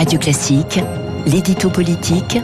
Radio 0.00 0.18
Classique, 0.18 0.80
l'édito 1.26 1.68
politique 1.68 2.38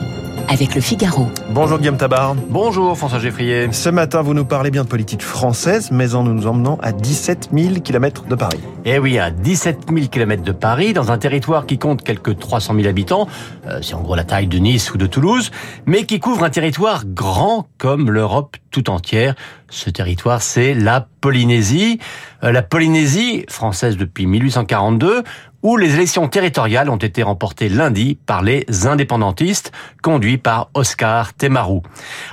avec 0.47 0.75
le 0.75 0.83
Figaro. 0.83 1.27
Bonjour 1.49 1.79
Guillaume 1.79 1.97
Tabar. 1.97 2.35
Bonjour 2.35 2.95
François 2.99 3.19
Geffrier. 3.19 3.73
Ce 3.73 3.89
matin, 3.89 4.21
vous 4.21 4.35
nous 4.35 4.45
parlez 4.45 4.71
bien 4.71 4.85
de 4.85 4.89
politique 4.89 5.23
française, 5.23 5.91
mais 5.91 6.15
en 6.15 6.23
nous 6.25 6.47
emmenant 6.47 6.79
à 6.83 6.93
17 6.93 7.49
000 7.55 7.81
km 7.83 8.25
de 8.27 8.35
Paris. 8.35 8.61
Eh 8.85 8.99
oui, 8.99 9.19
à 9.19 9.31
17 9.31 9.87
000 9.91 10.09
km 10.09 10.43
de 10.43 10.53
Paris, 10.53 10.93
dans 10.93 11.11
un 11.11 11.17
territoire 11.17 11.65
qui 11.65 11.79
compte 11.79 12.03
quelques 12.03 12.39
300 12.39 12.75
000 12.75 12.89
habitants, 12.89 13.27
euh, 13.67 13.79
c'est 13.81 13.95
en 13.95 14.03
gros 14.03 14.17
la 14.17 14.25
taille 14.25 14.49
de 14.49 14.59
Nice 14.59 14.93
ou 14.93 14.99
de 14.99 15.07
Toulouse, 15.07 15.51
mais 15.87 16.05
qui 16.05 16.21
couvre 16.21 16.45
un 16.45 16.51
territoire 16.51 17.05
grand 17.07 17.69
comme 17.79 18.11
l'Europe 18.11 18.59
tout 18.77 18.91
entière. 18.91 19.35
Ce 19.71 19.89
territoire, 19.89 20.43
c'est 20.43 20.75
la 20.75 21.09
Polynésie. 21.23 21.99
Euh, 22.45 22.53
la 22.53 22.61
Polynésie, 22.61 23.47
française 23.49 23.97
depuis 23.97 24.27
1842, 24.27 25.25
où 25.63 25.79
les 25.79 25.95
élections 25.95 26.29
territoriales 26.29 26.91
ont 26.91 26.99
été 26.99 27.23
remportées 27.23 27.71
lundi 27.71 28.19
par 28.27 28.43
les 28.43 28.67
indépendantistes, 28.87 29.73
conduits 30.03 30.37
par 30.37 30.69
Oscar 30.75 31.33
Temaru. 31.33 31.81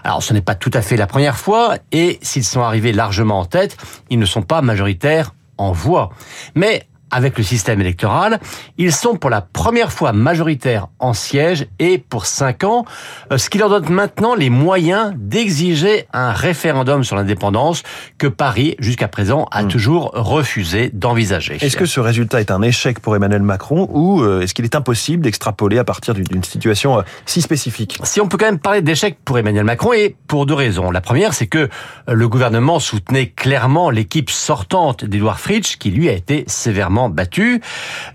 Alors 0.04 0.22
ce 0.22 0.34
n'est 0.34 0.42
pas 0.42 0.56
tout 0.56 0.72
à 0.74 0.82
fait 0.82 0.98
la 0.98 1.08
première 1.08 1.38
fois, 1.38 1.78
et 1.94 2.20
s'ils 2.22 2.44
sont 2.44 2.62
arrivés 2.62 2.92
largement 2.92 3.40
en 3.40 3.46
tête, 3.46 3.78
ils 4.10 4.20
ne 4.20 4.26
sont 4.26 4.42
pas 4.42 4.62
majoritaires 4.62 5.34
en 5.58 5.72
voix. 5.72 6.10
Mais 6.56 6.88
avec 7.14 7.38
le 7.38 7.44
système 7.44 7.80
électoral. 7.80 8.40
Ils 8.78 8.92
sont 8.92 9.16
pour 9.16 9.30
la 9.30 9.42
première 9.42 9.92
fois 9.92 10.12
majoritaires 10.12 10.88
en 11.00 11.14
siège 11.14 11.68
et 11.80 11.98
pour 11.98 12.26
cinq 12.26 12.64
ans, 12.64 12.86
euh, 13.32 13.38
ce 13.38 13.50
qui 13.50 13.60
leur 13.60 13.70
donne 13.70 13.90
maintenant 13.90 14.36
les 14.36 14.50
moyens 14.50 15.14
d'exiger 15.16 16.08
un 16.12 16.32
référendum 16.32 17.04
sur 17.04 17.16
l'indépendance 17.16 17.84
que 18.18 18.28
Paris, 18.28 18.76
jusqu'à 18.80 19.08
présent, 19.08 19.48
a 19.52 19.64
hmm. 19.64 19.68
toujours 19.68 20.12
refusé 20.14 20.90
d'envisager. 20.92 21.58
Est-ce 21.62 21.78
que 21.78 21.86
ce 21.86 22.00
résultat 22.00 22.42
est 22.42 22.52
un 22.52 22.62
échec 22.62 23.00
pour 23.00 23.16
Emmanuel 23.16 23.44
Macron 23.44 23.88
ou 23.92 24.22
euh, 24.22 24.42
est-ce 24.42 24.54
qu'il 24.54 24.66
est 24.66 24.76
impossible 24.76 25.24
d'extrapoler 25.24 25.78
à 25.78 25.84
partir 25.84 26.16
d'une 26.16 26.44
situation 26.44 27.00
euh, 27.00 27.02
si 27.26 27.42
spécifique? 27.42 28.00
Si 28.04 28.20
on 28.22 28.28
peut 28.28 28.38
quand 28.38 28.46
même 28.46 28.60
parler 28.60 28.82
d'échec 28.82 29.18
pour 29.24 29.38
Emmanuel 29.38 29.66
Macron 29.66 29.94
et 29.94 30.16
pour 30.28 30.48
deux 30.48 30.54
raisons. 30.56 30.90
La 30.90 31.02
première, 31.02 31.34
c'est 31.34 31.48
que 31.48 31.70
le 32.08 32.28
gouvernement 32.28 32.80
soutenait 32.80 33.28
clairement 33.28 33.92
l'équipe 33.92 34.32
sortante 34.32 35.06
d'Edouard 35.06 35.40
Fritsch 35.40 35.78
qui 35.78 35.92
lui 35.92 36.10
a 36.10 36.14
été 36.14 36.44
sévèrement 36.48 37.03
battu. 37.10 37.62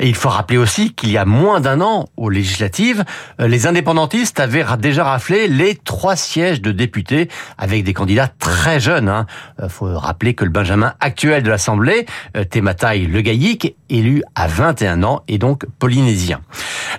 Et 0.01 0.09
il 0.09 0.15
faut 0.15 0.29
rappeler 0.29 0.59
aussi 0.59 0.93
qu'il 0.95 1.11
y 1.11 1.19
a 1.19 1.25
moins 1.25 1.61
d'un 1.61 1.81
an, 1.81 2.07
aux 2.17 2.31
législatives, 2.31 3.05
euh, 3.41 3.49
les 3.49 3.67
indépendantistes 3.67 4.41
avaient 4.41 4.65
déjà 4.79 5.05
raflé 5.05 5.49
les 5.49 5.75
trois 5.77 6.17
sièges 6.17 6.61
de 6.61 6.73
députés 6.73 7.29
avec 7.57 7.85
des 7.85 7.95
candidats 7.95 8.29
très 8.29 8.81
jeunes. 8.81 9.07
Il 9.07 9.11
hein. 9.11 9.27
euh, 9.63 9.69
faut 9.69 9.87
rappeler 9.99 10.35
que 10.35 10.45
le 10.45 10.51
Benjamin 10.51 10.95
actuel 11.01 11.43
de 11.43 11.51
l'Assemblée, 11.51 12.07
euh, 12.37 12.45
Thémataï 12.45 13.07
Le 13.07 13.21
Gaïc, 13.21 13.77
élu 13.91 14.23
à 14.35 14.47
21 14.47 15.03
ans, 15.03 15.23
est 15.29 15.39
donc 15.39 15.67
polynésien. 15.79 16.41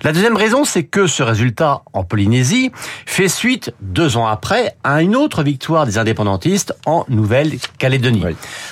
La 0.02 0.12
deuxième 0.12 0.36
raison, 0.36 0.64
c'est 0.64 0.84
que 0.84 1.06
ce 1.06 1.22
résultat 1.22 1.82
en 1.92 2.04
Polynésie 2.04 2.72
fait 3.06 3.28
suite, 3.28 3.72
deux 3.80 4.16
ans 4.16 4.26
après, 4.26 4.74
à 4.82 5.02
une 5.02 5.14
autre 5.16 5.42
victoire 5.42 5.84
des 5.84 5.98
indépendantistes 5.98 6.74
en 6.86 7.04
Nouvelle-Calédonie. 7.08 8.24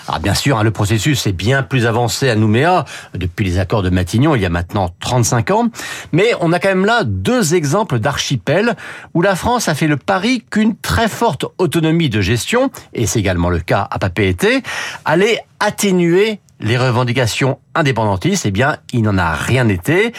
Alors 0.07 0.21
bien 0.21 0.35
sûr, 0.35 0.59
hein, 0.59 0.63
le 0.63 0.71
processus 0.71 1.27
est 1.27 1.33
bien 1.33 1.63
plus 1.63 1.87
avancé 1.87 2.31
à 2.31 2.35
Nouméa 2.35 2.85
depuis 3.15 3.45
les 3.45 3.59
accords 3.59 3.83
de 3.83 3.91
Matignon 3.91 4.35
il 4.35 4.43
y 4.43 4.47
a 4.47 4.51
maintenant 4.51 4.91
35 5.01 5.51
ans, 5.51 5.69
mais 6.13 6.33
on 6.41 6.53
a 6.53 6.59
quand 6.59 6.69
même 6.69 6.85
là 6.85 7.05
deux 7.05 7.55
exemples 7.55 7.99
d'archipels 7.99 8.77
où 9.15 9.23
la 9.23 9.37
France 9.37 9.69
a 9.69 9.75
fait 9.75 9.87
le 9.87 9.97
pari 9.97 10.45
qu'une 10.51 10.77
très 10.77 11.09
forte 11.09 11.45
autonomie 11.59 12.11
de 12.11 12.21
gestion, 12.21 12.71
et 12.93 13.07
c'est 13.07 13.19
également 13.19 13.51
le 13.51 13.61
cas 13.61 13.87
à 13.91 13.99
Papeete, 13.99 14.63
allait 15.05 15.41
atténuer 15.61 16.41
les 16.61 16.77
revendications 16.77 17.59
indépendantistes, 17.79 18.45
eh 18.47 18.51
bien, 18.51 18.77
il 18.93 19.03
n'en 19.03 19.17
a 19.19 19.33
rien 19.33 19.69
été. 19.69 20.13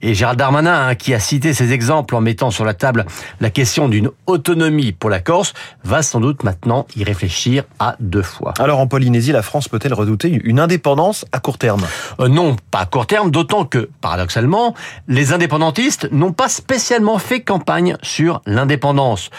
Et 0.00 0.14
Gérald 0.14 0.38
Darmanin, 0.38 0.88
hein, 0.88 0.94
qui 0.94 1.14
a 1.14 1.20
cité 1.20 1.54
ces 1.54 1.72
exemples 1.72 2.16
en 2.16 2.20
mettant 2.20 2.50
sur 2.50 2.64
la 2.64 2.74
table 2.74 3.06
la 3.40 3.50
question 3.50 3.88
d'une 3.88 4.10
autonomie 4.26 4.92
pour 4.92 5.10
la 5.10 5.20
Corse, 5.20 5.52
va 5.84 6.02
sans 6.02 6.20
doute 6.20 6.42
maintenant 6.42 6.86
y 6.96 7.04
réfléchir 7.04 7.64
à 7.78 7.96
deux 8.00 8.22
fois. 8.22 8.54
Alors 8.58 8.80
en 8.80 8.86
Polynésie, 8.86 9.32
la 9.32 9.42
France 9.42 9.68
peut-elle 9.68 9.94
redouter 9.94 10.40
une 10.44 10.58
indépendance 10.58 11.24
à 11.32 11.38
court 11.38 11.58
terme? 11.58 11.82
Euh, 12.20 12.28
Non, 12.28 12.56
pas 12.70 12.80
à 12.80 12.86
court 12.86 13.06
terme, 13.06 13.30
d'autant 13.30 13.64
que, 13.64 13.90
paradoxalement, 14.00 14.74
les 15.08 15.32
indépendantistes 15.32 16.10
n'ont 16.12 16.32
pas 16.32 16.48
spécialement 16.48 17.18
fait 17.18 17.40
campagne 17.40 17.96
sur 18.02 18.42
l'indépendance. 18.46 19.30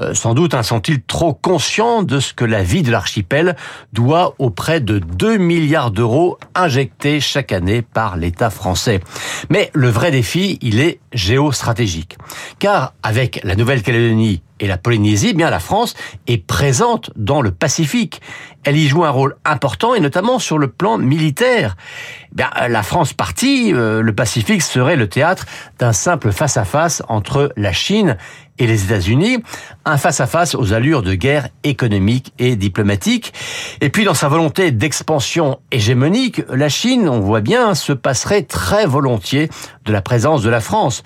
Euh, 0.00 0.14
sans 0.14 0.34
doute 0.34 0.54
hein, 0.54 0.62
sont-ils 0.62 1.02
trop 1.02 1.32
conscients 1.34 2.02
de 2.02 2.20
ce 2.20 2.34
que 2.34 2.44
la 2.44 2.62
vie 2.62 2.82
de 2.82 2.90
l'archipel 2.90 3.56
doit 3.92 4.34
auprès 4.38 4.80
de 4.80 4.98
2 4.98 5.36
milliards 5.36 5.90
d'euros 5.90 6.38
injectés 6.54 7.19
chaque 7.20 7.52
année 7.52 7.82
par 7.82 8.16
l'État 8.16 8.50
français. 8.50 9.00
Mais 9.48 9.70
le 9.74 9.88
vrai 9.88 10.10
défi, 10.10 10.58
il 10.62 10.80
est 10.80 11.00
géostratégique. 11.12 12.18
Car 12.58 12.94
avec 13.02 13.40
la 13.44 13.56
Nouvelle-Calédonie 13.56 14.42
et 14.60 14.66
la 14.66 14.78
Polynésie, 14.78 15.28
eh 15.30 15.34
bien 15.34 15.50
la 15.50 15.58
France 15.58 15.94
est 16.26 16.38
présente 16.38 17.10
dans 17.16 17.42
le 17.42 17.50
Pacifique. 17.50 18.20
Elle 18.62 18.76
y 18.76 18.86
joue 18.86 19.04
un 19.04 19.10
rôle 19.10 19.36
important 19.44 19.94
et 19.94 20.00
notamment 20.00 20.38
sur 20.38 20.58
le 20.58 20.68
plan 20.68 20.98
militaire. 20.98 21.76
Eh 22.32 22.36
bien, 22.36 22.50
la 22.68 22.82
France 22.82 23.14
partie, 23.14 23.72
euh, 23.72 24.02
le 24.02 24.14
Pacifique 24.14 24.62
serait 24.62 24.96
le 24.96 25.08
théâtre 25.08 25.46
d'un 25.78 25.92
simple 25.92 26.30
face-à-face 26.30 27.02
entre 27.08 27.52
la 27.56 27.72
Chine 27.72 28.18
et 28.60 28.66
les 28.66 28.84
États-Unis, 28.84 29.38
un 29.86 29.96
face-à-face 29.96 30.54
aux 30.54 30.74
allures 30.74 31.02
de 31.02 31.14
guerre 31.14 31.48
économique 31.64 32.34
et 32.38 32.56
diplomatique. 32.56 33.32
Et 33.80 33.88
puis 33.88 34.04
dans 34.04 34.14
sa 34.14 34.28
volonté 34.28 34.70
d'expansion 34.70 35.58
hégémonique, 35.72 36.42
la 36.50 36.68
Chine, 36.68 37.08
on 37.08 37.20
voit 37.20 37.40
bien, 37.40 37.74
se 37.74 37.94
passerait 37.94 38.42
très 38.42 38.84
volontiers 38.84 39.48
de 39.86 39.92
la 39.92 40.02
présence 40.02 40.42
de 40.42 40.50
la 40.50 40.60
France. 40.60 41.02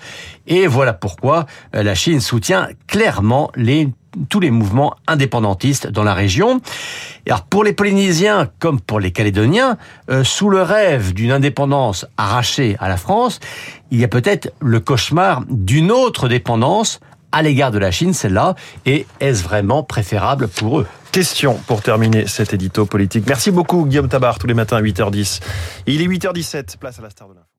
Et 0.47 0.67
voilà 0.67 0.91
pourquoi 0.91 1.45
euh, 1.73 1.81
la 1.81 1.95
Chine 1.95 2.19
soutient 2.19 2.67
clairement 2.87 3.44
les 3.55 3.89
tous 4.29 4.39
les 4.39 4.51
mouvements 4.51 4.95
indépendantistes 5.07 5.87
dans 5.87 6.03
la 6.03 6.13
région. 6.13 6.61
alors 7.27 7.43
pour 7.43 7.63
les 7.63 7.73
Polynésiens 7.73 8.49
comme 8.59 8.79
pour 8.79 8.99
les 8.99 9.11
Calédoniens, 9.11 9.77
euh, 10.09 10.23
sous 10.23 10.49
le 10.49 10.61
rêve 10.61 11.13
d'une 11.13 11.31
indépendance 11.31 12.05
arrachée 12.17 12.77
à 12.79 12.87
la 12.87 12.97
France, 12.97 13.39
il 13.91 13.99
y 13.99 14.03
a 14.03 14.07
peut-être 14.07 14.53
le 14.61 14.79
cauchemar 14.79 15.43
d'une 15.49 15.91
autre 15.91 16.27
dépendance 16.27 16.99
à 17.31 17.41
l'égard 17.41 17.71
de 17.71 17.79
la 17.79 17.91
Chine, 17.91 18.13
celle-là, 18.13 18.55
et 18.85 19.05
est-ce 19.19 19.43
vraiment 19.43 19.83
préférable 19.83 20.47
pour 20.47 20.79
eux? 20.79 20.87
Question 21.11 21.59
pour 21.67 21.81
terminer 21.81 22.27
cet 22.27 22.53
édito 22.53 22.85
politique. 22.85 23.25
Merci 23.27 23.51
beaucoup 23.51 23.85
Guillaume 23.85 24.07
Tabar, 24.07 24.39
tous 24.39 24.47
les 24.47 24.53
matins 24.53 24.77
à 24.77 24.81
8h10. 24.81 25.41
Il 25.87 26.01
est 26.01 26.07
8h17, 26.07 26.77
place 26.77 26.99
à 26.99 27.01
la 27.01 27.09
star 27.09 27.27
de 27.27 27.33
l'info. 27.33 27.54